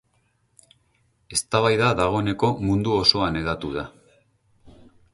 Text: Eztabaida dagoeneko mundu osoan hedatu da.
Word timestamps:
Eztabaida 1.37 1.91
dagoeneko 2.01 2.51
mundu 2.65 2.97
osoan 3.05 3.41
hedatu 3.45 3.75
da. 3.81 3.89